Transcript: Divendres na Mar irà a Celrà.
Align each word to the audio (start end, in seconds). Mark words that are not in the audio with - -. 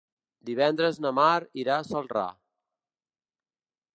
Divendres 0.49 0.97
na 1.05 1.11
Mar 1.17 1.41
irà 1.65 1.75
a 1.75 1.85
Celrà. 1.91 2.25